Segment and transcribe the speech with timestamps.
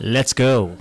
[0.00, 0.76] Let's go.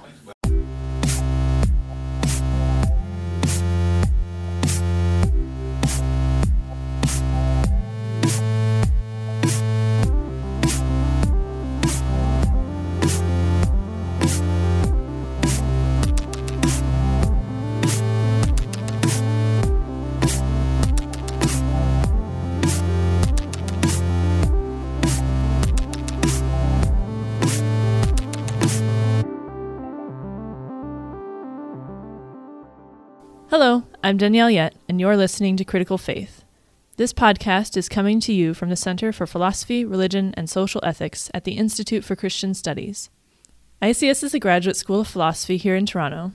[34.06, 36.44] I'm Danielle Yett, and you're listening to Critical Faith.
[36.96, 41.32] This podcast is coming to you from the Center for Philosophy, Religion, and Social Ethics
[41.34, 43.10] at the Institute for Christian Studies.
[43.82, 46.34] ICS is a graduate school of philosophy here in Toronto.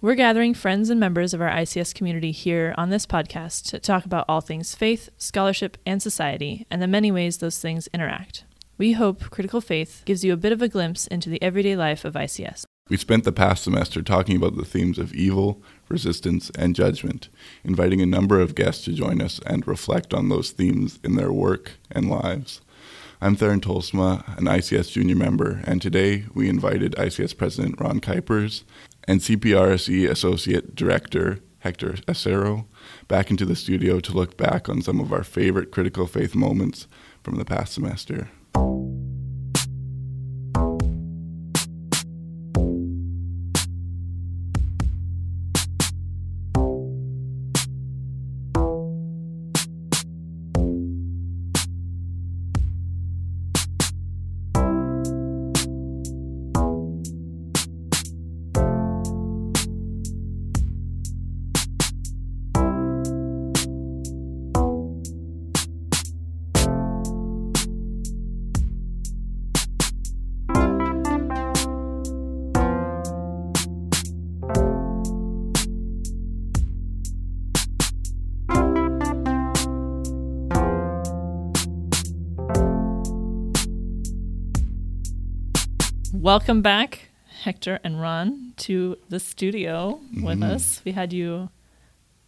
[0.00, 4.04] We're gathering friends and members of our ICS community here on this podcast to talk
[4.04, 8.44] about all things faith, scholarship, and society, and the many ways those things interact.
[8.78, 12.04] We hope Critical Faith gives you a bit of a glimpse into the everyday life
[12.04, 12.66] of ICS.
[12.90, 17.28] We spent the past semester talking about the themes of evil, resistance, and judgment,
[17.62, 21.32] inviting a number of guests to join us and reflect on those themes in their
[21.32, 22.60] work and lives.
[23.20, 28.64] I'm Theron Tolsma, an ICS junior member, and today we invited ICS President Ron Kuipers
[29.04, 32.64] and CPRSE Associate Director Hector Acero
[33.06, 36.88] back into the studio to look back on some of our favorite critical faith moments
[37.22, 38.30] from the past semester.
[86.20, 87.08] Welcome back,
[87.44, 90.44] Hector and Ron, to the studio with Mhm.
[90.50, 90.82] us.
[90.84, 91.48] We had you,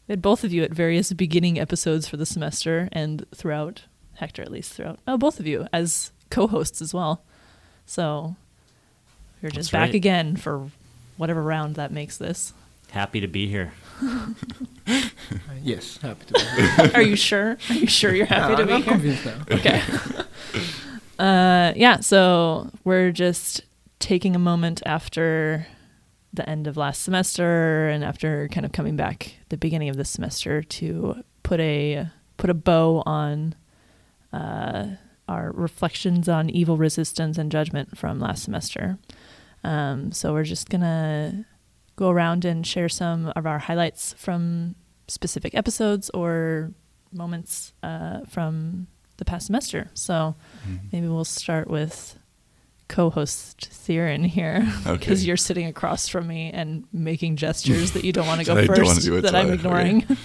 [0.09, 3.83] we had both of you at various beginning episodes for the semester and throughout,
[4.15, 4.99] Hector at least throughout.
[5.07, 7.23] Oh, both of you as co hosts as well.
[7.85, 8.37] So
[9.43, 9.95] we're just That's back right.
[9.95, 10.71] again for
[11.19, 12.55] whatever round that makes this.
[12.93, 13.73] Happy to be here.
[15.63, 16.41] Yes, happy to be
[16.83, 16.91] here.
[16.95, 17.57] Are you sure?
[17.71, 18.93] Are you sure you're happy Yeah, to I'm, be I'm here?
[18.93, 19.57] convinced now.
[19.57, 19.83] Okay.
[21.21, 23.61] uh, yeah, so we're just
[24.03, 25.65] taking a moment after
[26.33, 30.11] the end of last semester and after kind of coming back the beginning of this
[30.11, 33.55] semester to put a put a bow on
[34.33, 34.87] uh,
[35.29, 38.99] our reflections on evil resistance and judgment from last semester.
[39.63, 41.47] Um, so we're just gonna
[41.95, 44.75] go around and share some of our highlights from
[45.07, 46.73] specific episodes or
[47.13, 48.89] moments uh, from
[49.19, 49.91] the past semester.
[49.95, 50.35] So
[50.91, 52.19] maybe we'll start with
[52.93, 54.99] co-host Theron here Okay.
[54.99, 58.55] because you're sitting across from me and making gestures that you don't want to go
[58.57, 60.07] I first that I'm ignoring.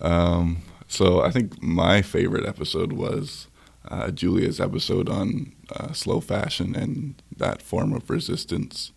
[0.00, 3.46] Um, so I think my favorite episode was
[3.88, 8.90] uh, Julia's episode on uh, slow fashion and that form of resistance.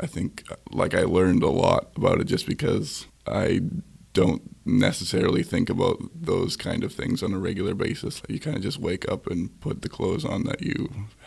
[0.00, 3.60] I think uh, like I learned a lot about it just because I
[4.20, 5.96] don't necessarily think about
[6.32, 8.20] those kind of things on a regular basis.
[8.28, 10.80] You kind of just wake up and put the clothes on that you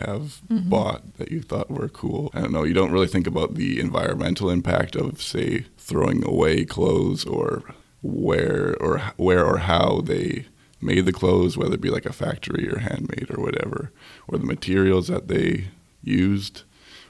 [0.05, 0.69] have Mhm.
[0.69, 2.29] bought that you thought were cool.
[2.33, 2.63] I don't know.
[2.69, 7.63] You don't really think about the environmental impact of, say, throwing away clothes or
[8.01, 10.45] where or where or how they
[10.81, 13.91] made the clothes, whether it be like a factory or handmade or whatever,
[14.27, 15.65] or the materials that they
[16.03, 16.63] used,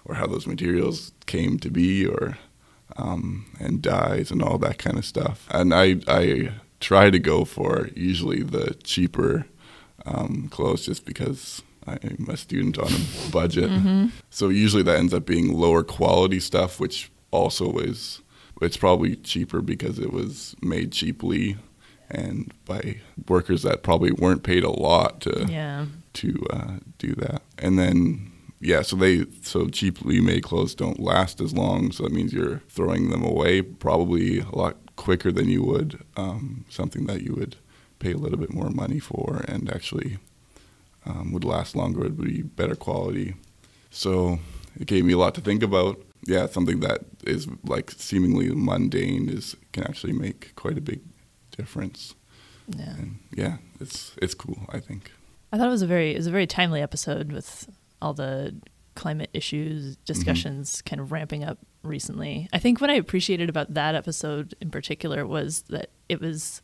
[0.05, 2.37] or how those materials came to be, or
[3.01, 5.47] um, and dyes and all that kind of stuff.
[5.51, 9.45] And I I try to go for usually the cheaper
[10.05, 13.69] um, clothes just because I'm a student on a budget.
[13.69, 18.21] hmm So usually that ends up being lower quality stuff, which also is
[18.61, 21.57] it's probably cheaper because it was made cheaply
[22.09, 25.85] and by workers that probably weren't paid a lot to Yeah.
[26.13, 27.41] to uh, do that.
[27.57, 28.30] And then
[28.61, 32.61] yeah, so they so cheaply made clothes don't last as long, so that means you're
[32.69, 37.55] throwing them away probably a lot quicker than you would um, something that you would
[37.97, 40.19] pay a little bit more money for and actually
[41.07, 42.05] um, would last longer.
[42.05, 43.33] It would be better quality.
[43.89, 44.37] So
[44.79, 45.99] it gave me a lot to think about.
[46.27, 51.01] Yeah, something that is like seemingly mundane is can actually make quite a big
[51.57, 52.13] difference.
[52.67, 52.93] Yeah.
[52.93, 54.59] And yeah, it's it's cool.
[54.69, 55.11] I think.
[55.51, 57.67] I thought it was a very it was a very timely episode with
[58.01, 58.55] all the
[58.95, 62.47] climate issues discussions kind of ramping up recently.
[62.51, 66.61] I think what I appreciated about that episode in particular was that it was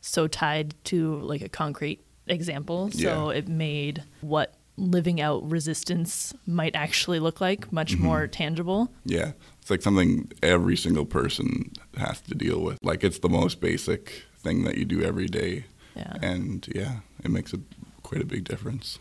[0.00, 2.90] so tied to like a concrete example.
[2.90, 3.38] So Yeah.
[3.38, 8.04] it made what living out resistance might actually look like much Mm-hmm.
[8.04, 8.92] more tangible.
[9.04, 12.78] Yeah, it's like something every single person has to deal with.
[12.82, 15.64] Like it's the most basic thing that you do every day,
[15.96, 16.14] Yeah.
[16.22, 17.60] and yeah, it makes a
[18.02, 18.98] quite a big difference.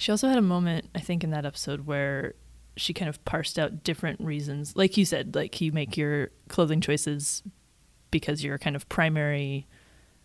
[0.00, 2.32] She also had a moment, I think, in that episode where
[2.74, 4.74] she kind of parsed out different reasons.
[4.74, 7.42] Like you said, like you make your clothing choices
[8.10, 9.66] because your kind of primary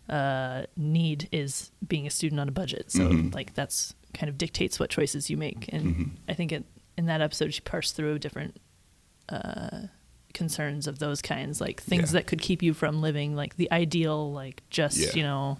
[0.08, 2.90] uh, need is being a student on a budget.
[2.90, 3.34] So, Mhm.
[3.34, 5.68] like, that's kind of dictates what choices you make.
[5.74, 6.10] And Mhm.
[6.26, 6.64] I think it,
[6.96, 8.58] in that episode, she parsed through different
[9.28, 9.88] uh,
[10.32, 12.20] concerns of those kinds, like things Yeah.
[12.20, 15.12] that could keep you from living like the ideal, like just, Yeah.
[15.14, 15.58] you know,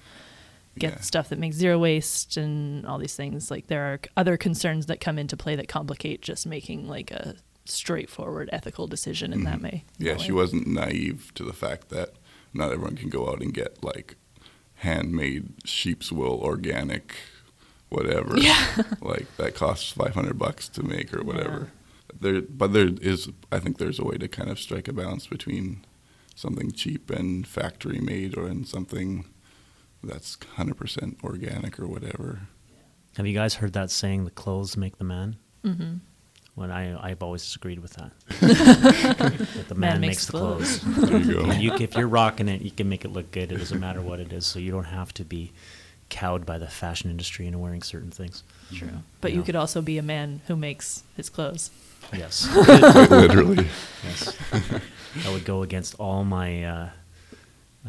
[0.78, 1.00] get Yeah.
[1.00, 3.50] stuff that makes zero waste and all these things.
[3.50, 7.36] Like there are other concerns that come into play that complicate just making like a
[7.64, 9.62] straightforward ethical decision in that Mhm.
[9.62, 9.84] way.
[9.98, 10.36] Yeah, that she way.
[10.36, 12.14] wasn't naive to the fact that
[12.54, 14.16] not everyone can go out and get like
[14.76, 17.14] handmade sheep's wool, organic,
[17.88, 18.36] whatever.
[18.40, 18.82] Yeah.
[19.00, 21.72] like that costs five hundred bucks to make or whatever.
[22.18, 25.26] There, but there is, I think there's a way to kind of strike a balance
[25.26, 25.84] between
[26.34, 29.24] something cheap and factory made, or and something
[30.02, 32.40] that's hundred percent organic or whatever.
[33.16, 35.36] Have you guys heard that saying, "The clothes make the man"?
[35.64, 36.00] Mhm.
[36.54, 38.12] When I I've always disagreed with that.
[38.40, 40.80] that the man, makes, the clothes.
[40.80, 41.40] There you go.
[41.50, 43.52] And you, if you're rocking it, you can make it look good.
[43.52, 44.46] It doesn't matter what it is.
[44.46, 45.52] So you don't have to be
[46.08, 48.42] cowed by the fashion industry into wearing certain things.
[48.72, 48.88] True.
[49.20, 49.44] But you Yeah.
[49.46, 51.70] could also be a man who makes his clothes.
[52.12, 52.48] Yes.
[53.10, 53.66] Literally.
[54.04, 54.36] yes.
[54.52, 56.88] That would go against all my uh,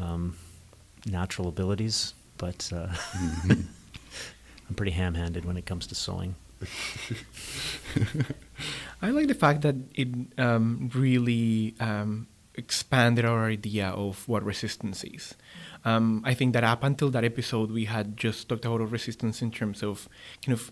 [0.01, 0.36] um,
[1.06, 2.88] natural abilities, but uh,
[3.50, 6.36] I'm pretty ham-handed when it comes to sewing.
[9.02, 10.08] I like the fact that it
[10.38, 15.36] um, really um, expanded our idea of what resistance is.
[15.86, 19.52] Um, I think that up until that episode, we had just talked about resistance in
[19.52, 20.10] terms of
[20.44, 20.72] kind of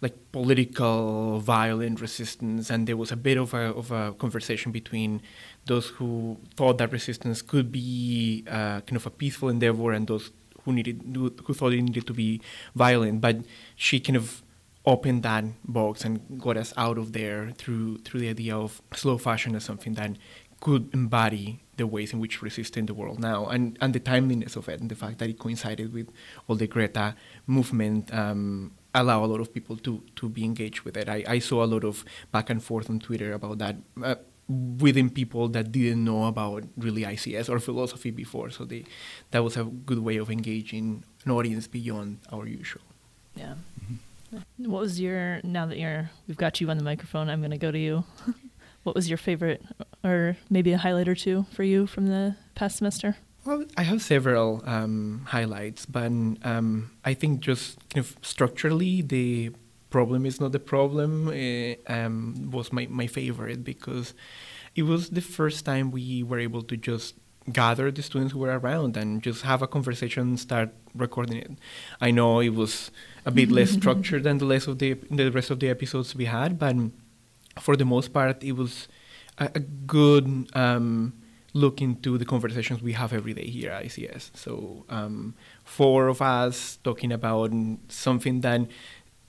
[0.00, 5.22] like political, violent resistance, and there was a bit of a, of a conversation between
[5.66, 10.30] those who thought that resistance could be uh, kind of a peaceful endeavor and those
[10.64, 12.40] who needed who thought it needed to be
[12.74, 13.20] violent.
[13.20, 13.38] But
[13.74, 14.42] she kind of
[14.84, 19.18] opened that box and got us out of there through through the idea of slow
[19.18, 20.12] fashion as something that
[20.60, 24.00] could embody the ways in which we resist in the world now and, and the
[24.00, 26.08] timeliness of it and the fact that it coincided with
[26.48, 27.14] all the Greta
[27.46, 31.08] movement um, allow a lot of people to, to be engaged with it.
[31.08, 34.16] I, I saw a lot of back and forth on Twitter about that uh,
[34.48, 38.50] within people that didn't know about really ICS or philosophy before.
[38.50, 38.84] So they,
[39.30, 42.82] that was a good way of engaging an audience beyond our usual.
[43.34, 43.54] Yeah.
[44.58, 47.70] What was your now that you're we've got you on the microphone, I'm gonna go
[47.70, 48.04] to you.
[48.82, 49.62] what was your favorite
[50.02, 53.16] or maybe a highlight or two for you from the past semester?
[53.46, 56.10] Well, I have several um, highlights, but
[56.42, 59.52] um, I think just kind of structurally, the
[59.88, 64.14] problem is not the problem uh, um, was my, my favorite because
[64.74, 67.14] it was the first time we were able to just
[67.52, 71.52] gather the students who were around and just have a conversation, start recording it.
[72.00, 72.90] I know it was
[73.24, 76.24] a bit less structured than the rest of the the rest of the episodes we
[76.24, 76.74] had, but
[77.60, 78.88] for the most part, it was
[79.38, 80.50] a, a good.
[80.52, 81.12] Um,
[81.62, 84.22] look into the conversations we have every day here at ICS.
[84.44, 85.34] So um,
[85.64, 87.50] four of us talking about
[87.88, 88.60] something that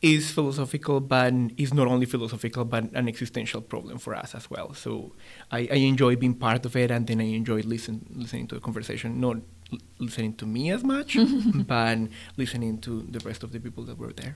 [0.02, 4.74] is philosophical, but is not only philosophical, but an existential problem for us as well.
[4.74, 5.14] So
[5.58, 8.62] I, I enjoy being part of it, and then I enjoy listen, listening to the
[8.62, 9.38] conversation, not
[9.74, 11.18] l- listening to me as much,
[11.74, 11.98] but
[12.36, 14.36] listening to the rest of the people that were there.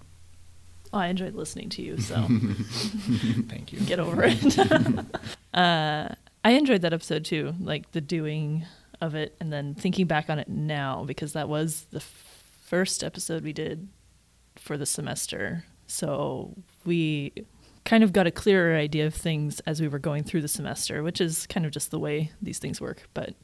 [0.93, 2.15] Oh, I enjoyed listening to you, so
[3.53, 3.79] Thank you.
[3.91, 4.41] get over it.
[5.53, 6.09] uh,
[6.43, 8.65] I enjoyed that episode too, like the doing
[8.99, 13.03] of it, and then thinking back on it now because that was the f- first
[13.03, 13.87] episode we did
[14.55, 15.65] for the semester.
[15.87, 16.55] So
[16.85, 17.33] we
[17.83, 21.03] kind of got a clearer idea of things as we were going through the semester,
[21.03, 23.07] which is kind of just the way these things work.
[23.13, 23.35] But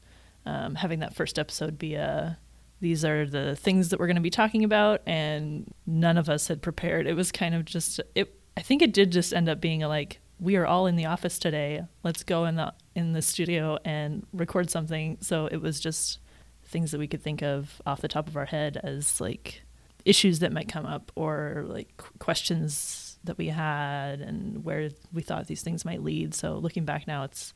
[0.46, 2.38] um, having that first episode be a
[2.80, 6.46] these are the things that we're going to be talking about, and none of us
[6.46, 7.06] had prepared.
[7.06, 8.32] It was kind of just it.
[8.56, 11.06] I think it did just end up being a like we are all in the
[11.06, 11.82] office today.
[12.02, 15.18] Let's go in the in the studio and record something.
[15.20, 16.18] So it was just
[16.64, 19.62] things that we could think of off the top of our head as like
[20.04, 25.46] issues that might come up or like questions that we had and where we thought
[25.46, 26.34] these things might lead.
[26.34, 27.52] So looking back now, it's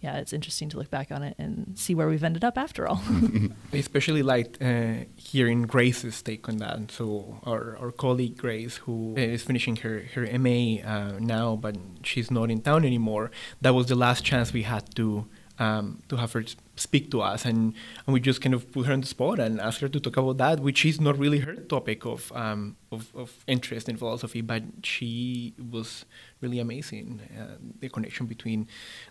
[0.00, 2.88] yeah, it's interesting to look back on it and see where we've ended up after
[2.88, 3.02] all.
[3.06, 6.90] I especially liked uh, hearing Grace's take on that.
[6.90, 12.30] So our, our colleague Grace, who is finishing her her MA uh, now, but she's
[12.30, 13.30] not in town anymore.
[13.60, 15.26] That was the last chance we had to
[15.60, 16.42] um, to have her
[16.76, 17.74] speak to us, and,
[18.06, 20.16] and we just kind of put her on the spot and asked her to talk
[20.16, 24.40] about that, which is not really her topic of um, of, of, interest in philosophy,
[24.40, 26.06] but she was
[26.40, 27.20] really amazing.
[27.38, 28.66] Uh, the connection between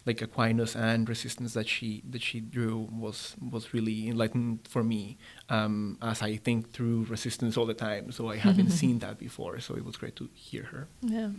[0.08, 5.18] like Aquinas and resistance that she that she drew was was really enlightening for me
[5.50, 8.12] um, as I think through resistance all the time.
[8.12, 10.88] So I haven't seen that before, so it was great to hear her.
[11.02, 11.30] Yeah.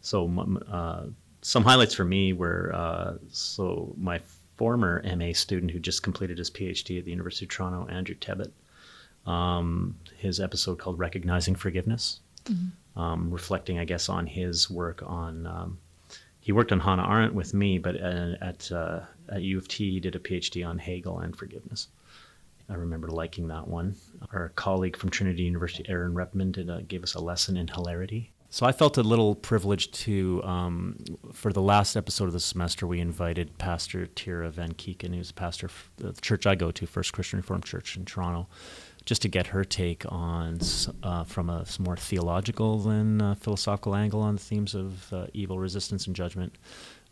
[0.00, 0.26] So
[0.70, 1.06] uh,
[1.42, 4.20] some highlights for me were uh, so my
[4.58, 8.50] former MA student who just completed his PhD at the University of Toronto, Andrew Tebbett.
[9.24, 13.00] Um, his episode called Recognizing Forgiveness, mm-hmm.
[13.00, 15.46] um, reflecting, I guess, on his work on.
[15.46, 15.78] Um,
[16.40, 19.90] he worked on Hannah Arendt with me, but uh, at, uh, at U of T,
[19.90, 21.88] he did a PhD on Hegel and forgiveness.
[22.70, 23.96] I remember liking that one.
[24.32, 28.30] Our colleague from Trinity University, Aaron Reppmann, did a, gave us a lesson in hilarity.
[28.50, 30.96] So I felt a little privileged to, um,
[31.34, 35.34] for the last episode of the semester, we invited Pastor Tira Van Kieken, who's a
[35.34, 38.48] pastor of the church I go to, First Christian Reformed Church in Toronto,
[39.04, 40.60] just to get her take on,
[41.02, 45.58] uh, from a more theological than uh, philosophical angle on the themes of uh, evil,
[45.58, 46.56] resistance, and judgment,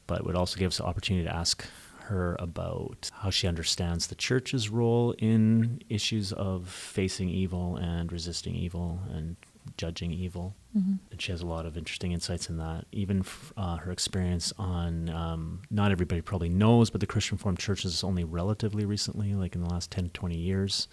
[0.07, 1.67] but would also give us the opportunity to ask
[2.05, 8.55] her about how she understands the church's role in issues of facing evil and resisting
[8.55, 9.37] evil and
[9.77, 10.55] judging evil.
[10.77, 10.95] Mm-hmm.
[11.11, 12.85] And she has a lot of interesting insights in that.
[12.93, 13.25] Even
[13.57, 18.25] uh, her experience on, um, not everybody probably knows, but the Christian Reformed churches only
[18.25, 20.89] relatively recently, like in the last 10, 20 years,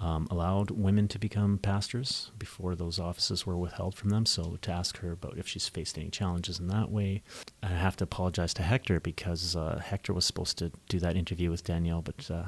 [0.00, 4.24] um, allowed women to become pastors before those offices were withheld from them.
[4.24, 7.22] So to ask her about if she's faced any challenges in that way,
[7.62, 11.50] I have to apologize to Hector because uh, Hector was supposed to do that interview
[11.50, 12.44] with Danielle, but uh,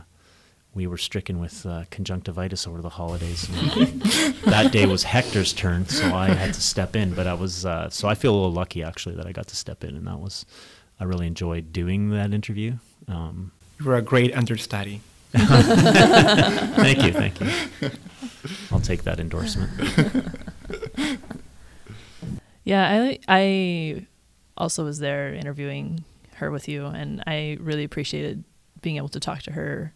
[0.74, 3.42] we were stricken with uh, conjunctivitis over the holidays.
[4.44, 7.12] that day was Hector's turn, so I had to step in.
[7.14, 9.56] But I was uh, so I feel a little lucky actually that I got to
[9.56, 10.46] step in, and that was
[11.00, 12.76] I really enjoyed doing that interview.
[13.08, 15.00] Um, you were a great understudy.
[15.32, 17.50] thank you, thank you.
[18.70, 19.70] I'll take that endorsement.
[22.64, 24.06] yeah, I I
[24.56, 28.44] also was there interviewing her with you, and I really appreciated
[28.82, 29.94] being able to talk to her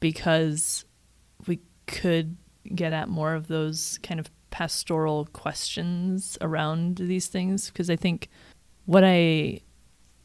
[0.00, 0.84] because
[1.46, 2.36] we could
[2.74, 7.68] get at more of those kind of pastoral questions around these things.
[7.68, 8.28] Because I think
[8.86, 9.60] what I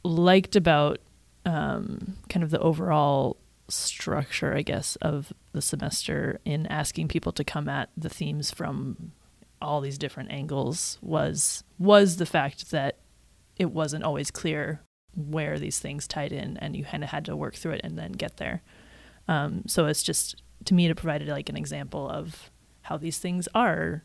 [0.04, 1.00] liked about
[1.46, 7.44] um, kind of the overall structure, I guess, of the semester in asking people to
[7.44, 9.12] come at the themes from
[9.62, 13.00] all these different angles was was the fact that
[13.58, 14.82] it wasn't always clear
[15.16, 17.98] where these things tied in and you kind of had to work through it and
[17.98, 18.62] then get there
[19.28, 22.52] um, so it's just to me to provide like an example of
[22.84, 24.04] how these things are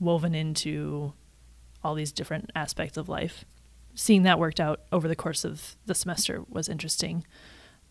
[0.00, 1.12] woven into
[1.84, 3.44] all these different aspects of life.
[3.94, 7.24] Seeing that worked out over the course of the semester was interesting.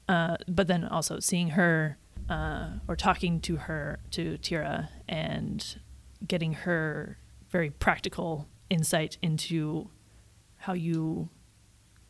[0.08, 1.98] Uh, but then also seeing her
[2.30, 5.80] uh, or talking to her to Tira and
[6.28, 7.18] getting her
[7.50, 9.90] very practical insight into
[10.58, 11.30] how you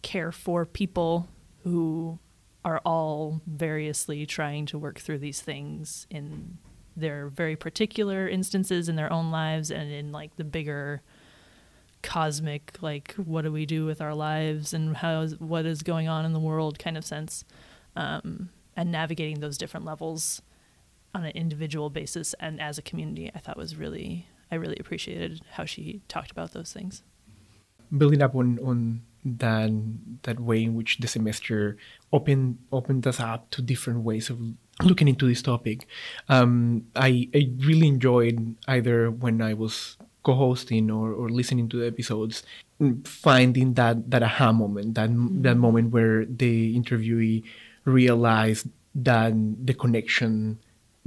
[0.01, 1.27] care for people
[1.63, 2.19] who
[2.63, 6.58] are all variously trying to work through these things in
[6.96, 11.01] their very particular instances in their own lives and in like the bigger
[12.03, 16.08] cosmic like what do we do with our lives and how is, what is going
[16.08, 17.46] on in the world kind of sense
[17.96, 20.41] um, and navigating those different levels
[21.13, 23.30] on an individual basis and as a community.
[23.36, 27.03] I thought was really i really appreciated how she talked about those things
[27.95, 29.69] building up on on that
[30.24, 31.77] that way in which the semester
[32.12, 34.39] opened opened us up to different ways of
[34.83, 35.88] looking into this topic.
[36.29, 41.88] Um, I, I really enjoyed either when I was co-hosting or, or listening to the
[41.88, 42.43] episodes,
[43.03, 45.41] finding that that aha moment, that mm-hmm.
[45.43, 47.43] that moment where the interviewee
[47.86, 49.33] realized that
[49.65, 50.60] the connection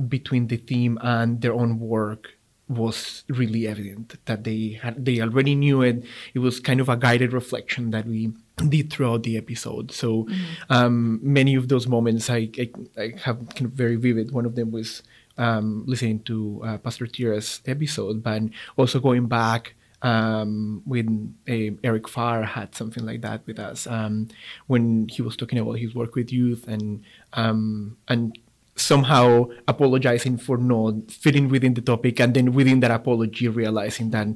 [0.08, 2.34] between the theme and their own work
[2.68, 6.04] was really evident that they had they already knew it.
[6.32, 8.32] It was kind of a guided reflection that we
[8.68, 9.92] did throughout the episode.
[9.92, 10.72] So mm-hmm.
[10.72, 14.32] um, many of those moments I, I, I, have kind of very vivid.
[14.32, 15.02] One of them was
[15.36, 18.42] um, listening to uh, pastor tira's episode but
[18.76, 24.28] also going back um, when uh, Eric Farr had something like that with us um,
[24.66, 27.02] when he was talking about his work with youth and
[27.32, 28.38] um, and
[28.76, 34.26] somehow apologizing for not fitting within the topic and then within that apology realizing that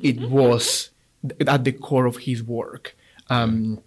[0.00, 0.32] it mm-hmm.
[0.32, 0.90] was
[1.46, 2.96] at the core of his work
[3.30, 3.80] um,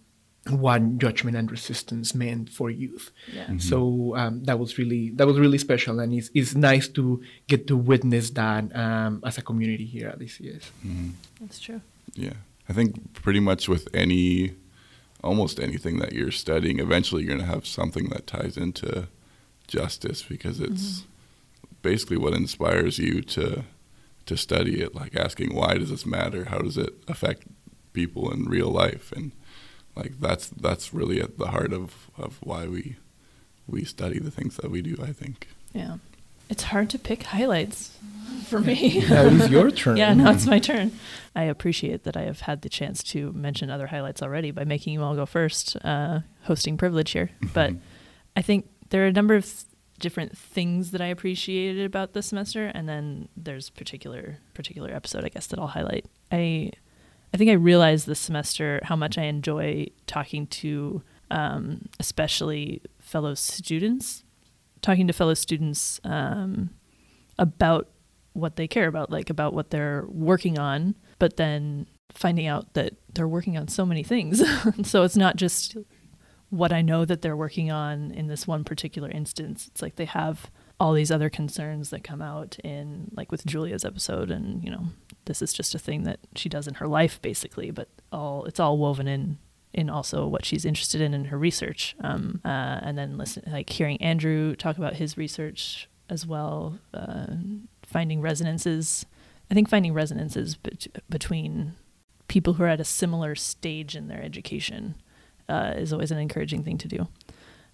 [0.49, 3.11] what judgment and resistance meant for youth.
[3.33, 3.57] Yeah.
[3.57, 7.67] So um, that was really that was really special, and it's, it's nice to get
[7.67, 10.63] to witness that um, as a community here at ICS.
[11.41, 11.81] That's true.
[12.13, 12.33] Yeah.
[12.69, 14.53] I think pretty much with any,
[15.23, 19.07] almost anything that you're studying, eventually you're going to have something that ties into
[19.67, 21.05] justice because it's
[21.81, 23.63] basically what inspires you to
[24.25, 24.93] to study it.
[24.93, 26.45] Like asking, why does this matter?
[26.45, 27.43] How does it affect
[27.93, 29.11] people in real life?
[29.11, 29.31] And
[29.95, 32.97] like that's that's really at the heart of, of why we
[33.67, 34.97] we study the things that we do.
[35.01, 35.47] I think.
[35.73, 35.97] Yeah.
[36.49, 37.97] It's hard to pick highlights
[38.45, 39.03] for me.
[39.09, 39.97] Now it is your turn.
[39.97, 40.91] yeah, now it's my turn.
[41.35, 44.93] I appreciate that I have had the chance to mention other highlights already by making
[44.93, 47.31] you all go first, uh, hosting privilege here.
[47.53, 47.73] But
[48.37, 49.65] I think there are a number of
[49.99, 55.29] different things that I appreciated about this semester, and then there's particular particular episode I
[55.29, 56.05] guess that I'll highlight.
[56.31, 56.71] I
[57.33, 63.33] I think I realized this semester how much I enjoy talking to, um, especially fellow
[63.33, 64.23] students,
[64.81, 66.69] talking to fellow students um,
[67.37, 67.89] about
[68.33, 72.93] what they care about, like about what they're working on, but then finding out that
[73.13, 74.41] they're working on so many things.
[74.83, 75.75] so it's not just
[76.49, 79.67] what I know that they're working on in this one particular instance.
[79.67, 80.49] It's like they have
[80.79, 84.85] all these other concerns that come out in like with Julia's episode and you know
[85.25, 88.59] this is just a thing that she does in her life basically but all it's
[88.59, 89.37] all woven in
[89.73, 93.69] in also what she's interested in in her research um, uh, and then listen like
[93.69, 97.27] hearing Andrew talk about his research as well uh,
[97.83, 99.05] finding resonances
[99.49, 101.73] I think finding resonances bet- between
[102.27, 104.95] people who are at a similar stage in their education
[105.49, 107.07] uh, is always an encouraging thing to do.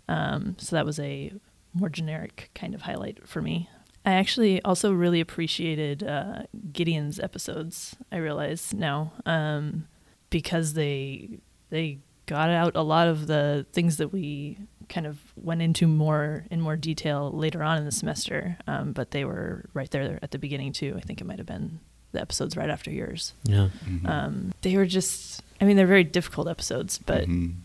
[0.08, 1.34] Um, so that was a
[1.74, 3.70] more generic kind of highlight for me.
[4.06, 7.96] I actually also really appreciated uh, Gideon's episodes.
[8.12, 9.88] I realize now um,
[10.30, 11.39] because they
[11.70, 14.58] they got out a lot of the things that we
[14.89, 19.12] kind of went into more in more detail later on in the semester, um, but
[19.12, 20.94] they were right there at the beginning too.
[20.98, 21.80] I think it might have been
[22.12, 23.34] the episodes right after yours.
[23.44, 23.70] Yeah.
[24.06, 27.55] Um, they were just, I mean, they're very difficult episodes, but Mhm.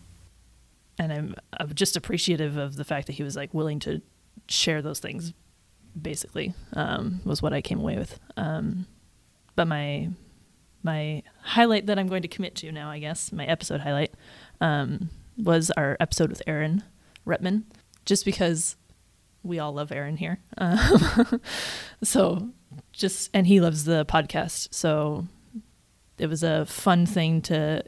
[0.97, 4.01] and I'm, I'm just appreciative of the fact that he was like willing to
[4.47, 5.33] share those things
[5.99, 8.85] basically um, was what i came away with um,
[9.55, 10.09] but my
[10.83, 14.13] my highlight that i'm going to commit to now i guess my episode highlight
[14.61, 16.83] um, was our episode with aaron
[17.27, 17.63] reppmann
[18.05, 18.75] just because
[19.43, 21.41] we all love aaron here um,
[22.03, 22.49] so
[22.93, 25.27] just and he loves the podcast so
[26.19, 27.83] it was a fun thing to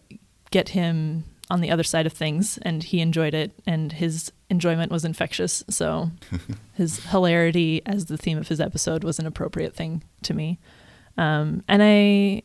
[0.52, 4.92] get him on the other side of things and he enjoyed it and his enjoyment
[4.92, 6.10] was infectious so
[6.74, 10.60] his hilarity as the theme of his episode was an appropriate thing to me.
[11.18, 12.44] Um, and i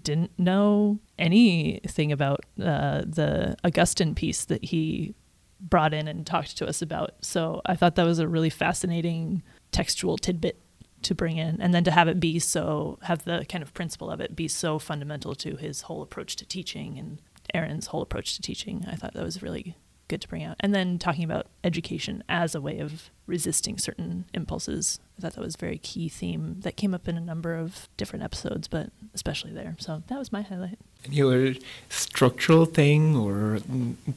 [0.00, 5.14] didn't know anything about uh, the augustine piece that he
[5.60, 9.42] brought in and talked to us about so i thought that was a really fascinating
[9.70, 10.58] textual tidbit
[11.04, 14.10] to bring in and then to have it be so have the kind of principle
[14.10, 17.18] of it be so fundamental to his whole approach to teaching and
[17.54, 18.84] Aaron's whole approach to teaching.
[18.90, 19.76] I thought that was really
[20.08, 20.56] good to bring out.
[20.60, 25.00] And then talking about education as a way of resisting certain impulses.
[25.16, 27.88] I thought that was a very key theme that came up in a number of
[27.96, 29.74] different episodes, but especially there.
[29.78, 30.78] So that was my highlight.
[31.06, 31.54] Any other
[31.88, 33.60] structural thing or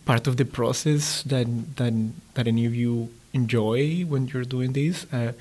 [0.06, 1.94] part of the process that that
[2.34, 5.06] that any of you enjoy when you're doing this?
[5.14, 5.34] Uh,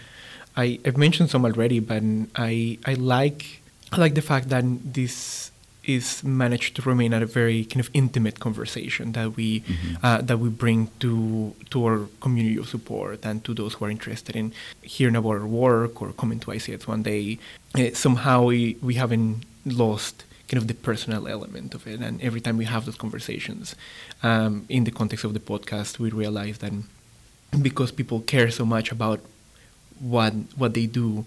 [0.57, 2.03] I I've mentioned some already, but
[2.37, 3.61] I I like
[3.93, 4.65] I like the fact that
[4.95, 5.51] this
[5.87, 9.63] is managed to remain at a very kind of intimate conversation that we
[10.03, 13.91] uh, that we bring to to our community of support and to those who are
[13.91, 17.39] interested in hearing about our work or coming to ICS one day.
[17.79, 22.41] Uh, somehow we, we haven't lost kind of the personal element of it, and every
[22.41, 23.75] time we have those conversations
[24.23, 26.73] um, in the context of the podcast, we realize that
[27.61, 29.21] because people care so much about
[30.01, 31.27] what what they do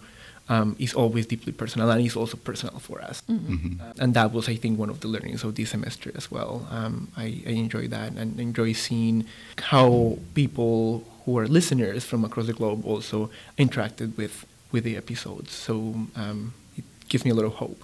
[0.49, 3.21] um, is always deeply personal and is also personal for us.
[3.29, 3.81] Mhm.
[3.81, 6.65] Uh, and that was, I think, one of the learnings of this semester as well.
[6.71, 9.25] Um, I, I enjoy that and enjoy seeing
[9.57, 15.51] how people who are listeners from across the globe also interacted with with the episodes.
[15.51, 17.83] So um, it gives me a little hope.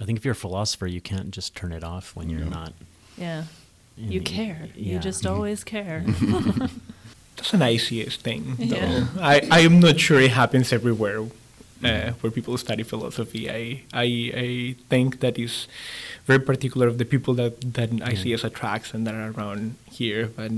[0.00, 2.48] I think if you're a philosopher, you can't just turn it off when you're No.
[2.60, 2.72] not.
[3.16, 3.44] Yeah.
[3.96, 4.68] You the- care.
[4.74, 6.04] You just always care.
[7.36, 8.76] That's an ICS thing, though.
[8.76, 9.06] Yeah.
[9.20, 11.24] I, I am not sure it happens everywhere
[11.84, 13.50] uh, where people study philosophy.
[13.50, 14.04] I, I
[14.36, 15.66] I think that is
[16.26, 20.28] very particular of the people that, that ICS attracts and that are around here.
[20.28, 20.52] But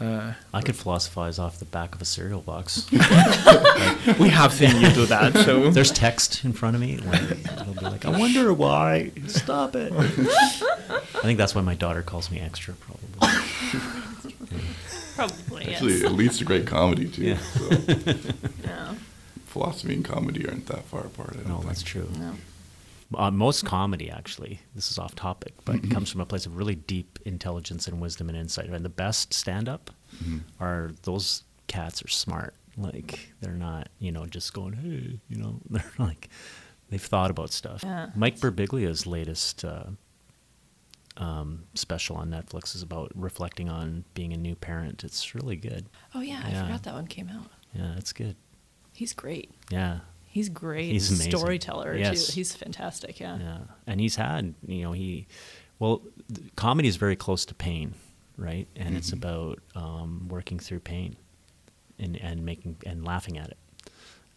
[0.00, 2.90] uh, I could philosophize off the back of a cereal box.
[2.92, 5.32] we have seen you do that.
[5.44, 6.94] So There's text in front of me.
[6.94, 9.12] It'll be like, I wonder why.
[9.28, 9.92] Stop it.
[9.96, 14.00] I think that's why my daughter calls me extra, probably.
[15.64, 16.02] Probably, Actually, yes.
[16.02, 17.22] it leads to great comedy too.
[17.22, 17.38] Yeah.
[17.38, 17.70] So
[18.64, 18.94] Yeah.
[19.46, 21.30] philosophy and comedy aren't that far apart.
[21.34, 21.66] I don't No, think.
[21.68, 22.08] that's true.
[22.18, 22.34] No.
[23.16, 25.90] Uh, most comedy, actually, this is off topic, but Mm-hmm.
[25.92, 28.68] comes from a place of really deep intelligence and wisdom and insight.
[28.68, 29.90] And the best stand up
[30.22, 30.40] Mhm.
[30.58, 32.54] are those cats are smart.
[32.76, 36.28] Like, they're not, you know, just going, hey, you know, they're like,
[36.90, 37.82] they've thought about stuff.
[37.84, 38.10] Yeah.
[38.16, 39.84] Mike Birbiglia's latest uh,
[41.16, 45.04] um, special on Netflix is about reflecting on being a new parent.
[45.04, 45.86] It's really good.
[46.14, 47.46] Oh yeah, I forgot that one came out.
[47.72, 48.36] Yeah, it's good.
[48.92, 49.50] He's great.
[49.70, 50.00] Yeah.
[50.24, 50.90] He's great.
[50.90, 51.30] He's amazing.
[51.30, 52.26] storyteller Yes.
[52.26, 52.32] too.
[52.32, 53.20] He's fantastic.
[53.20, 53.38] Yeah.
[53.38, 55.26] Yeah, and he's had you know he,
[55.78, 56.02] well,
[56.56, 57.94] comedy is very close to pain,
[58.36, 58.66] right?
[58.74, 59.18] And it's Mhm.
[59.18, 61.16] about um, working through pain,
[61.98, 63.58] and and making and laughing at it.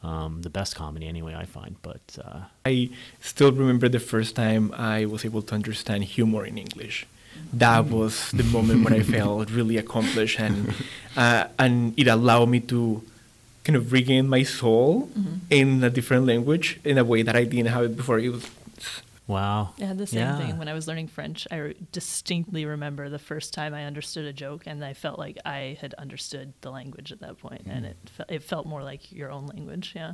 [0.04, 1.76] Um, the best comedy, anyway, I find.
[1.82, 6.58] But uh, I still remember the first time I was able to understand humor in
[6.58, 7.06] English.
[7.54, 10.74] That was the moment when I felt really accomplished, and
[11.16, 13.02] uh, and it allowed me to
[13.64, 15.40] kind of regain my soul Mhm.
[15.50, 18.18] in a different language in a way that I didn't have it before.
[18.20, 18.46] It was
[19.28, 20.38] wow, I had the same Yeah.
[20.38, 21.48] thing when I was learning French.
[21.52, 25.78] I distinctly remember the first time I understood a joke, and I felt like I
[25.82, 29.32] had understood the language at that point, and it fe- it felt more like your
[29.32, 29.94] own language.
[29.96, 30.14] Yeah.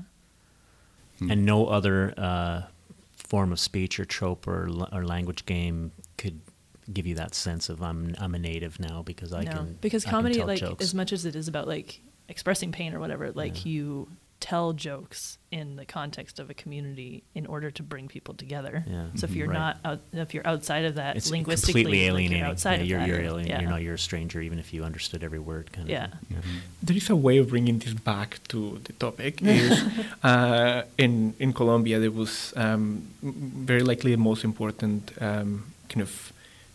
[1.21, 2.63] and no other uh,
[3.15, 6.41] form of speech or trope or, or language game could
[6.91, 10.03] give you that sense of I'm I'm a native now because I no, can because
[10.03, 10.83] can comedy, tell like jokes.
[10.83, 13.71] as much as it is about like expressing pain or whatever, like Yeah.
[13.71, 14.07] you
[14.49, 18.75] tell jokes in the context of a community in order to bring people together.
[18.85, 19.05] Yeah.
[19.15, 19.35] So if Mhm.
[19.37, 19.59] you're Right.
[19.63, 22.87] not out, if you're outside of that it's linguistically, completely like, you're outside yeah, of
[22.89, 23.07] you're, that.
[23.07, 23.47] you're alien.
[23.47, 23.61] yeah.
[23.61, 23.81] You're not.
[23.85, 25.65] You're a stranger, even if you understood every word.
[25.71, 26.05] Kind Yeah.
[26.05, 26.11] of.
[26.43, 26.59] Mhm.
[26.87, 29.33] there is a way of bringing this back to the topic.
[29.61, 29.71] Is
[30.23, 33.07] uh, in in Colombia there was um,
[33.71, 35.49] very likely the most important um,
[35.87, 36.32] kind of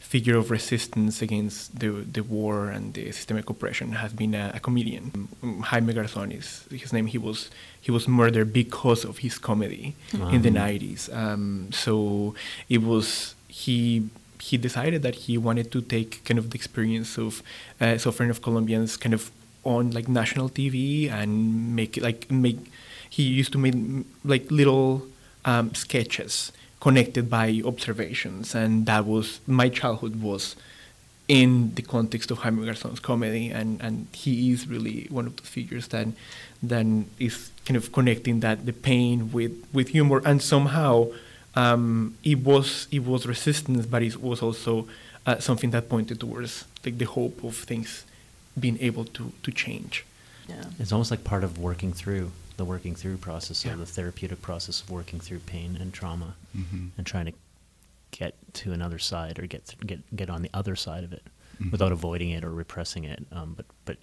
[0.09, 4.61] figure of resistance against the the war and the systemic oppression has been a, a
[4.67, 5.05] comedian.
[5.43, 7.07] Um, Jaime Garzón is his name.
[7.15, 7.51] He was
[7.87, 9.95] he was murdered because of his comedy
[10.35, 11.03] in the 90s.
[11.15, 12.35] Um, so
[12.69, 14.09] it was he
[14.41, 17.43] he decided that he wanted to take kind of the experience of
[17.81, 19.31] uh, suffering of Colombians kind of
[19.65, 21.31] on like national TV and
[21.77, 22.59] make like make
[23.11, 23.77] he used to make
[24.25, 25.03] like little
[25.45, 30.57] um, sketches connected by observations and that was my childhood was
[31.27, 35.43] in the context of Jaime Garzón's comedy and, and he is really one of the
[35.43, 36.07] figures that
[36.63, 41.09] then is kind of connecting that the pain with, with humor and somehow
[41.55, 44.89] um, it was it was resistance but it was also
[45.27, 48.05] uh, something that pointed towards like the hope of things
[48.59, 50.05] being able to, to change.
[50.49, 50.65] Yeah.
[50.79, 53.75] It's almost like part of working through the working through process Yeah.
[53.75, 56.91] or the therapeutic process of working through pain and trauma Mhm.
[56.97, 57.33] and trying to
[58.11, 61.23] get to another side or get th- get get on the other side of it
[61.61, 61.71] Mhm.
[61.71, 63.25] without avoiding it or repressing it.
[63.31, 63.99] Um, but but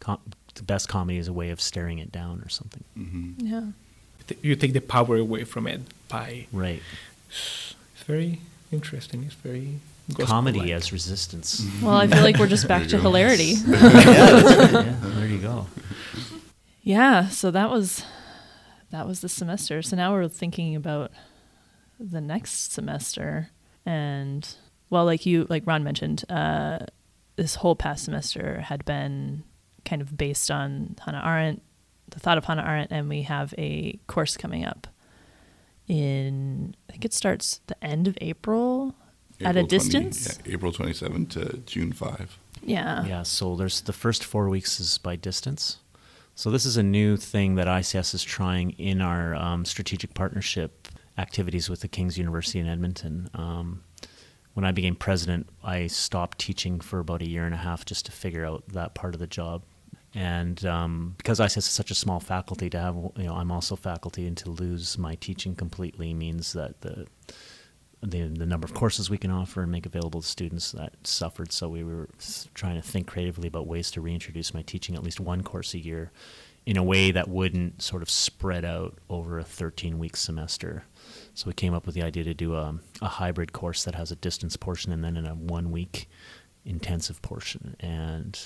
[0.00, 0.20] com-
[0.54, 2.84] the best comedy is a way of staring it down or something.
[2.96, 3.34] Mhm.
[3.42, 4.34] Yeah.
[4.42, 6.82] You take the power away from it by Right.
[7.28, 7.74] it's
[8.06, 8.40] very
[8.72, 9.24] interesting.
[9.24, 9.80] It's very
[10.14, 10.76] Comedy gospel-like.
[10.76, 11.66] as resistance.
[11.82, 13.54] Well, I feel like we're just back to hilarity.
[13.66, 15.66] yeah, yeah, there you go.
[16.82, 18.04] Yeah, so that was
[18.90, 19.82] that was the semester.
[19.82, 21.10] So now we're thinking about
[21.98, 23.48] the next semester
[23.84, 24.46] and
[24.90, 26.80] well like you like Ron mentioned, uh
[27.36, 29.42] this whole past semester had been
[29.84, 31.62] kind of based on Hannah Arendt,
[32.08, 34.86] the thought of Hannah Arendt and we have a course coming up
[35.88, 38.94] in I think it starts the end of April
[39.40, 40.38] at a 20 distance.
[40.44, 42.38] yeah, April 27 to June 5.
[42.62, 43.04] Yeah.
[43.04, 45.78] Yeah, so there's the first four weeks is by distance.
[46.34, 50.88] So this is a new thing that ICS is trying in our um, strategic partnership
[51.16, 53.30] activities with the King's University in Edmonton.
[53.34, 53.82] Um,
[54.52, 58.06] when I became president, I stopped teaching for about a year and a half just
[58.06, 59.62] to figure out that part of the job.
[60.14, 63.76] And um, because ICS is such a small faculty, to have you know I'm also
[63.76, 67.06] faculty, and to lose my teaching completely means that the
[68.02, 71.52] the, the number of courses we can offer and make available to students that suffered.
[71.52, 72.08] So we were
[72.54, 75.78] trying to think creatively about ways to reintroduce my teaching at least one course a
[75.78, 76.12] year
[76.66, 80.84] in a way that wouldn't sort of spread out over a 13 week semester.
[81.34, 84.10] So we came up with the idea to do a, a hybrid course that has
[84.10, 86.08] a distance portion and then in a one week
[86.64, 87.76] intensive portion.
[87.78, 88.38] And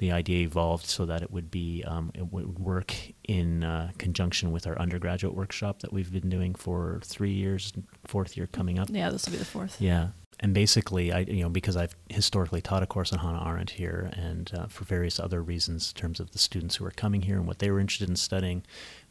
[0.00, 2.94] the idea evolved so that it would be um, it would work
[3.28, 7.70] in uh, conjunction with our undergraduate workshop that we've been doing for three years,
[8.06, 8.88] fourth year coming up.
[8.90, 9.78] Yeah, this will be the fourth.
[9.78, 10.08] Yeah.
[10.42, 14.10] And basically, I you know because I've historically taught a course on Hannah Arendt here,
[14.14, 17.36] and uh, for various other reasons in terms of the students who were coming here
[17.36, 18.62] and what they were interested in studying,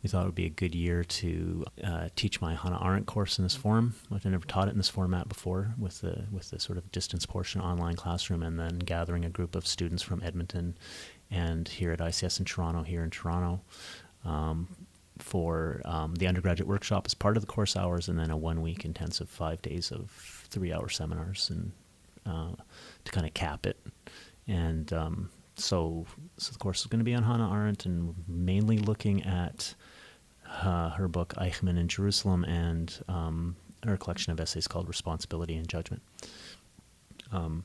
[0.01, 3.37] we thought it would be a good year to uh, teach my Hannah Arendt course
[3.37, 3.93] in this form.
[4.11, 7.27] I've never taught it in this format before, with the with the sort of distance
[7.27, 10.77] portion online classroom, and then gathering a group of students from Edmonton
[11.29, 13.61] and here at ICS in Toronto, here in Toronto.
[14.25, 14.67] Um,
[15.19, 18.61] for um, the undergraduate workshop as part of the course hours, and then a one
[18.61, 21.71] week intensive five days of three hour seminars, and
[22.25, 22.55] uh,
[23.05, 23.77] to kind of cap it.
[24.47, 26.05] And um, so,
[26.37, 29.75] so the course is going to be on Hannah Arendt and mainly looking at
[30.63, 35.67] uh, her book Eichmann in Jerusalem and um, her collection of essays called Responsibility and
[35.67, 36.01] Judgment.
[37.31, 37.63] Um,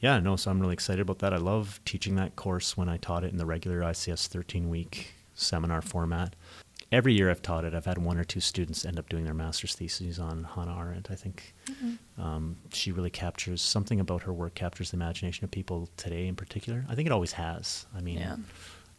[0.00, 1.32] yeah, no, so I'm really excited about that.
[1.32, 5.14] I love teaching that course when I taught it in the regular ICS 13 week
[5.34, 6.36] seminar format.
[6.94, 9.34] Every year I've taught it, I've had one or two students end up doing their
[9.34, 11.10] master's theses on Hannah Arendt.
[11.10, 12.22] I think mm-hmm.
[12.22, 16.36] um, she really captures something about her work, captures the imagination of people today in
[16.36, 16.84] particular.
[16.88, 17.86] I think it always has.
[17.96, 18.36] I mean, yeah.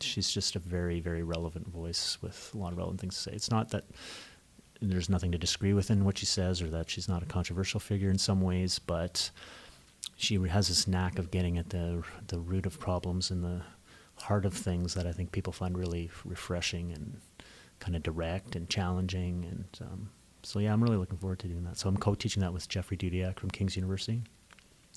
[0.02, 3.32] she's just a very, very relevant voice with a lot of relevant things to say.
[3.32, 3.86] It's not that
[4.82, 7.80] there's nothing to disagree with in what she says or that she's not a controversial
[7.80, 9.32] figure in some ways, but
[10.18, 13.62] she has this knack of getting at the the root of problems and the
[14.18, 17.22] heart of things that I think people find really refreshing and
[17.80, 19.46] kind of direct and challenging.
[19.46, 20.10] And um,
[20.44, 21.78] so, yeah, I'm really looking forward to doing that.
[21.78, 24.22] So I'm co-teaching that with Jeffrey Dudiak from King's University.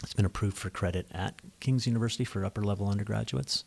[0.02, 3.64] It's been approved for credit at King's University for upper level undergraduates.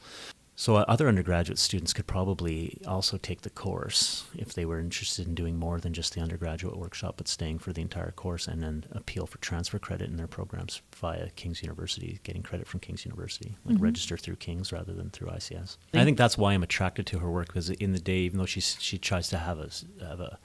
[0.62, 5.26] So uh, other undergraduate students could probably also take the course if they were interested
[5.26, 8.62] in doing more than just the undergraduate workshop, but staying for the entire course and
[8.62, 13.06] then appeal for transfer credit in their programs via King's University, getting credit from King's
[13.06, 13.86] University, like mm-hmm.
[13.86, 15.78] register through King's rather than through ICS.
[15.96, 18.46] I think that's why I'm attracted to her work because in the day, even though
[18.46, 19.72] she she tries to have a
[20.06, 20.38] have a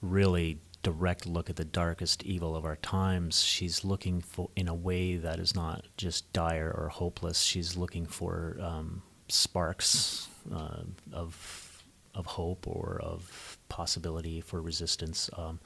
[0.00, 4.74] really direct look at the darkest evil of our times, she's looking for in a
[4.74, 7.42] way that is not just dire or hopeless.
[7.42, 11.68] She's looking for um, sparks uh, of
[12.14, 15.58] of hope or of possibility for resistance, um,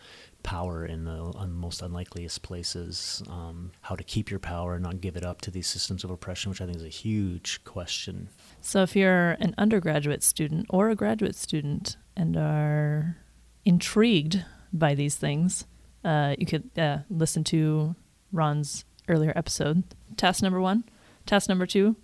[0.44, 5.16] power in the most unlikeliest places, um, how to keep your power and not give
[5.16, 8.28] it up to these systems of oppression, which I think is a huge question.
[8.60, 13.16] So, if you're an undergraduate student or a graduate student and are
[13.64, 15.66] intrigued by these things,
[16.04, 17.96] uh, you could uh, listen to
[18.30, 19.82] Ron's earlier episode.
[20.16, 20.84] Task number one.
[21.26, 21.96] Task number two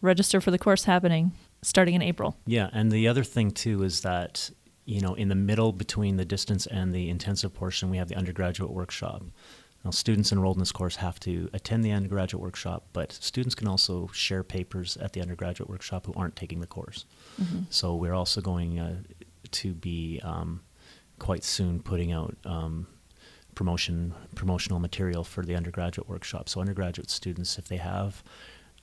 [0.00, 1.32] register for the course happening
[1.62, 2.36] starting in April.
[2.46, 4.50] Yeah, and the other thing too is that
[4.84, 8.16] you know in the middle between the distance and the intensive portion, we have the
[8.16, 9.22] undergraduate workshop.
[9.84, 13.68] Now, students enrolled in this course have to attend the undergraduate workshop, but students can
[13.68, 17.04] also share papers at the undergraduate workshop who aren't taking the course.
[17.40, 17.60] Mm-hmm.
[17.70, 18.96] So we're also going uh,
[19.52, 20.62] to be um,
[21.20, 22.88] quite soon putting out um,
[23.54, 26.48] promotion promotional material for the undergraduate workshop.
[26.48, 28.24] So undergraduate students, if they have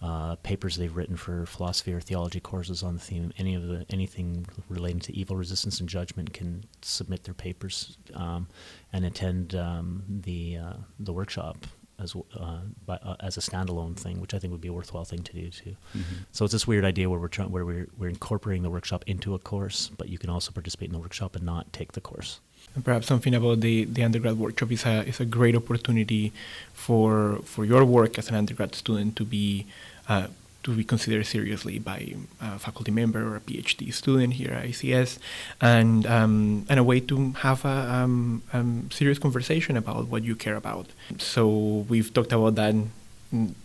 [0.02, 3.32] uh, papers they've written for philosophy or theology courses on the theme.
[3.38, 8.48] Any of the anything relating to evil, resistance, and judgment can submit their papers um,
[8.92, 11.66] and attend um, the uh, the workshop
[12.00, 15.06] as uh, by, uh, as a standalone thing, which I think would be a worthwhile
[15.06, 15.76] thing to do too.
[15.96, 16.16] Mm-hmm.
[16.32, 19.36] So it's this weird idea where we're trying where we're we're incorporating the workshop into
[19.36, 22.40] a course, but you can also participate in the workshop and not take the course.
[22.76, 26.34] And perhaps something about the, the undergrad workshop is a is a great opportunity
[26.74, 29.68] for for your work as an undergrad student to be
[30.10, 30.28] uh,
[30.64, 35.20] to be considered seriously by a faculty member or a PhD student here at ICS,
[35.62, 40.36] and um, and a way to have a um, um, serious conversation about what you
[40.36, 40.88] care about.
[41.20, 42.76] So we've talked about that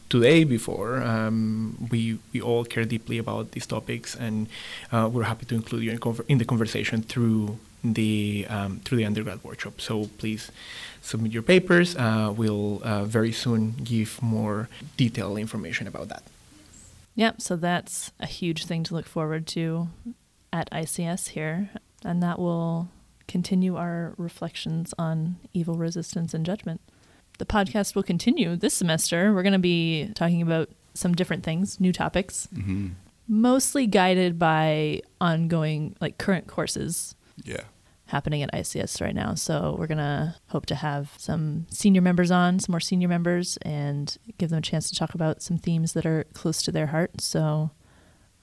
[0.08, 1.02] today before.
[1.02, 4.48] Um, we we all care deeply about these topics, and
[4.92, 8.98] uh, we're happy to include you in, conver- in the conversation through the um, through
[8.98, 9.80] the undergrad workshop.
[9.80, 10.50] So please
[11.02, 11.96] submit your papers.
[11.96, 16.22] Uh, we'll uh, very soon give more detailed information about that.
[17.14, 19.88] Yep, so that's a huge thing to look forward to
[20.52, 21.70] at ICS here,
[22.04, 22.88] and that will
[23.26, 26.80] continue our reflections on evil resistance and judgment.
[27.38, 29.32] The podcast will continue this semester.
[29.32, 32.88] We're going to be talking about some different things, new topics, mm-hmm.
[33.28, 37.14] mostly guided by ongoing, like current courses.
[37.44, 37.62] Yeah
[38.09, 39.35] happening at ICS right now.
[39.35, 43.59] So we're going to hope to have some senior members on, some more senior members,
[43.62, 46.87] and give them a chance to talk about some themes that are close to their
[46.87, 47.20] heart.
[47.20, 47.70] So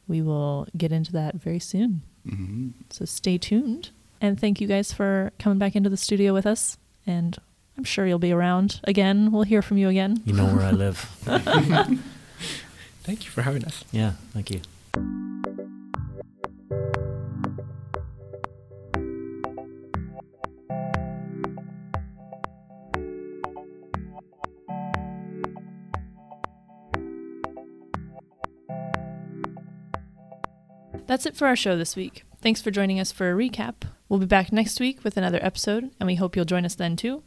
[0.08, 2.03] we will get into that very soon.
[2.27, 2.69] Mm-hmm.
[2.91, 3.89] So stay tuned.
[4.21, 6.77] And thank you guys for coming back into the studio with us.
[7.05, 7.38] And
[7.77, 9.31] I'm sure you'll be around again.
[9.31, 10.21] We'll hear from you again.
[10.25, 10.97] You know where I live.
[13.03, 13.84] thank you for having us.
[13.91, 14.62] Yeah, thank you.
[31.07, 32.23] That's it for our show this week.
[32.41, 33.83] Thanks for joining us for a recap.
[34.09, 36.95] We'll be back next week with another episode, and we hope you'll join us then
[36.95, 37.21] too.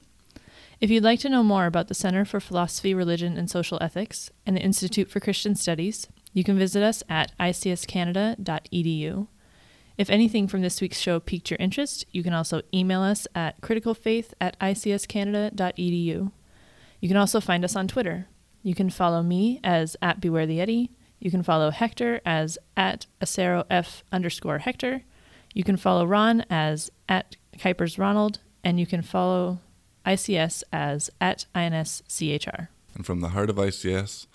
[0.81, 4.31] If you'd like to know more about the Center for Philosophy, Religion, and Social Ethics
[4.47, 9.27] and the Institute for Christian Studies, you can visit us at icscanada.edu.
[9.97, 13.61] If anything from this week's show piqued your interest, you can also email us at
[13.61, 16.33] criticalfaith at icscanada.edu.
[17.01, 18.27] You can also find us on Twitter.
[18.63, 20.91] You can follow me as at Beware the Yeti.
[21.21, 25.03] You can follow Hector as at Acero F underscore Hector.
[25.55, 28.41] You can follow Ron as at Kuipers Ronald.
[28.65, 29.61] And you can follow
[30.05, 32.69] ICS as at INSCHR.
[32.95, 34.27] And from the heart of ICS,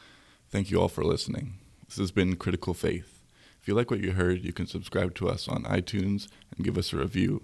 [0.49, 1.55] thank you all for listening.
[1.87, 3.21] This has been Critical Faith.
[3.61, 6.77] If you like what you heard, you can subscribe to us on iTunes and give
[6.77, 7.43] us a review.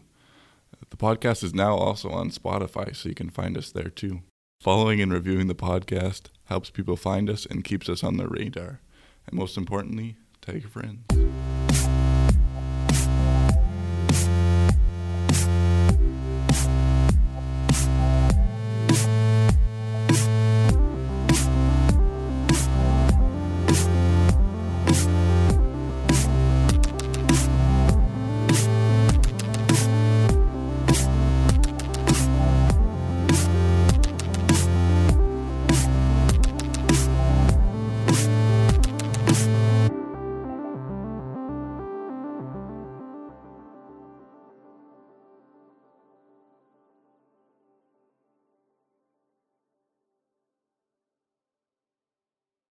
[0.89, 4.21] The podcast is now also on Spotify, so you can find us there too.
[4.61, 8.79] Following and reviewing the podcast helps people find us and keeps us on their radar.
[9.29, 11.05] And most importantly, tell your friends.